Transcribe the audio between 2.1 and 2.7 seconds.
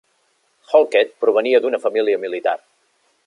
militar.